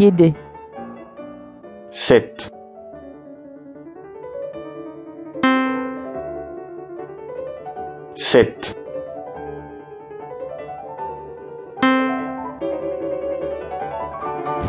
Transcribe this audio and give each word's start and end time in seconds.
7 0.00 0.34
sept, 1.90 2.50
sept, 8.14 8.74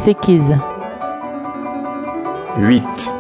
8 0.06 0.60
huit, 2.58 3.14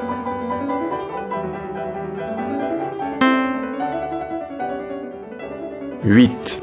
huit, 6.04 6.62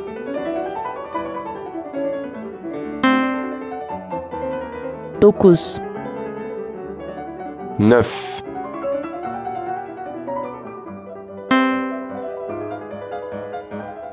dokuz, 5.28 5.80
neuf, 7.78 8.42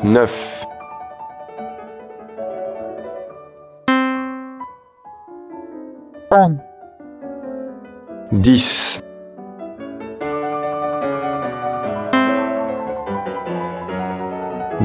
neuf, 0.04 0.66
on, 6.32 6.60
dix, 8.34 9.00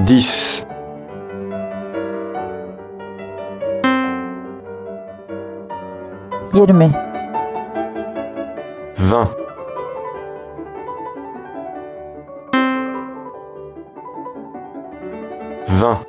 dix, 0.06 0.64
yirmi, 6.54 6.92
vingt, 8.96 9.36
vingt, 15.68 16.06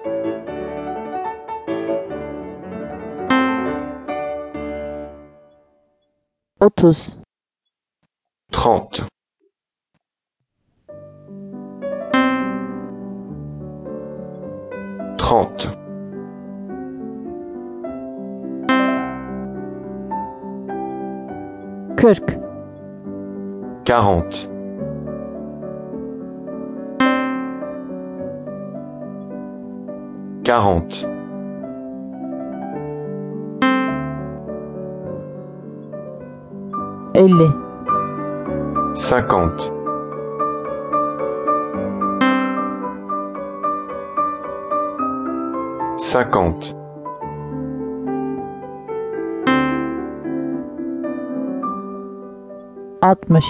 otuz, 6.59 7.17
trente, 8.51 9.03
trente, 15.17 15.80
kırk, 21.95 22.37
quarante, 23.85 24.49
quarante, 30.43 31.07
elli, 37.13 37.49
cinquante, 38.93 39.71
cinquante, 45.97 46.75
altmış, 53.01 53.45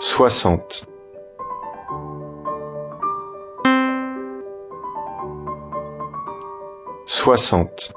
soixante, 0.00 0.74
soixante, 7.06 7.92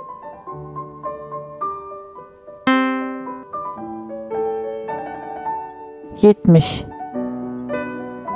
yetmiş, 6.21 6.85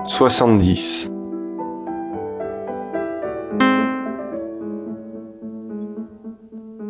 soixante-dix, 0.05 1.09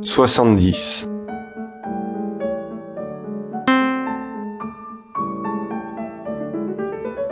soixante-dix, 0.01 1.06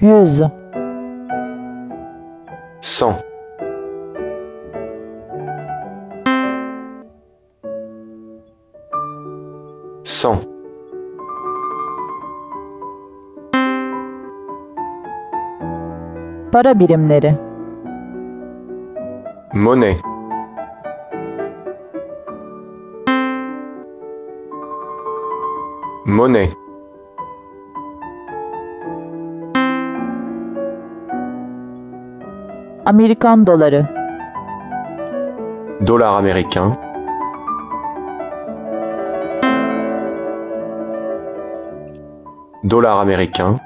Use. 0.00 0.42
100. 2.80 3.16
100. 10.04 10.40
100. 16.52 16.74
Para. 16.74 17.40
Monnaie. 19.54 19.98
Monnaie. 26.04 26.65
Amerikan 32.86 33.46
doları, 33.46 33.86
dollar 35.86 36.06
américain, 36.18 36.72
dollar 42.70 42.96
américain, 43.00 43.58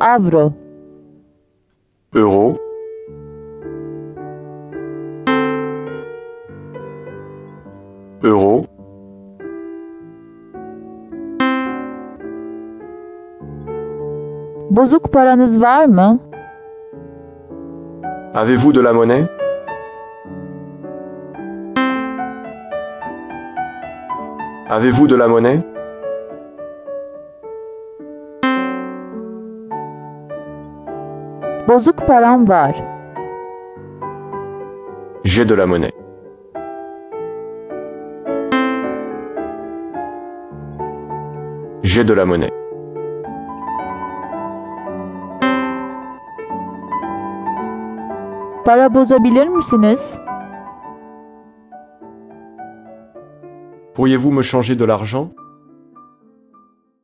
avro, 0.00 0.52
euro, 2.14 2.56
euro, 8.22 8.69
bozuk 14.70 15.12
paranız 15.12 15.60
var 15.60 15.84
mı? 15.84 16.18
Avez-vous 18.34 18.74
de 18.74 18.84
la 18.84 18.92
monnaie? 18.92 19.26
Avez-vous 24.70 25.08
de 25.10 25.18
la 25.18 25.28
monnaie? 25.28 25.60
Bozuk 31.68 32.06
param 32.06 32.48
var. 32.48 32.74
J'ai 35.24 35.48
de 35.48 35.54
la 35.58 35.66
monnaie. 35.66 35.92
J'ai 41.82 42.04
de 42.08 42.14
la 42.14 42.24
monnaie. 42.24 42.59
Pourriez-vous 53.94 54.30
me 54.30 54.42
changer 54.42 54.76
de 54.76 54.84
l'argent? 54.84 55.32